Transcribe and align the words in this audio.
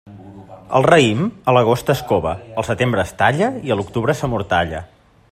El 0.77 0.85
raïm, 0.85 1.19
a 1.51 1.53
l'agost 1.57 1.91
es 1.93 2.01
cova, 2.11 2.31
al 2.61 2.67
setembre 2.69 3.03
es 3.07 3.13
talla 3.19 3.51
i 3.69 3.75
a 3.75 3.77
l'octubre 3.81 4.17
s'amortalla. 4.23 4.83